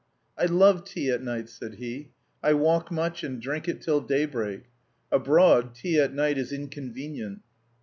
[0.35, 2.09] "I love tea at night," said he.
[2.41, 4.63] "I walk much and drink it till daybreak.
[5.11, 7.43] Abroad tea at night is inconvenient."